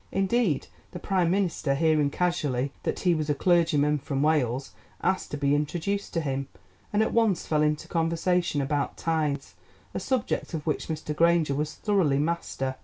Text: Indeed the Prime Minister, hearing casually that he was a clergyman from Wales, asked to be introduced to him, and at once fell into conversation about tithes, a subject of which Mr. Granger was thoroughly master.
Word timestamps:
Indeed 0.11 0.65
the 0.93 0.97
Prime 0.97 1.29
Minister, 1.29 1.75
hearing 1.75 2.09
casually 2.09 2.71
that 2.81 3.01
he 3.01 3.13
was 3.13 3.29
a 3.29 3.35
clergyman 3.35 3.99
from 3.99 4.23
Wales, 4.23 4.71
asked 5.03 5.29
to 5.29 5.37
be 5.37 5.53
introduced 5.53 6.11
to 6.15 6.21
him, 6.21 6.47
and 6.91 7.03
at 7.03 7.13
once 7.13 7.45
fell 7.45 7.61
into 7.61 7.87
conversation 7.87 8.61
about 8.63 8.97
tithes, 8.97 9.53
a 9.93 9.99
subject 9.99 10.55
of 10.55 10.65
which 10.65 10.87
Mr. 10.87 11.15
Granger 11.15 11.53
was 11.53 11.75
thoroughly 11.75 12.17
master. 12.17 12.77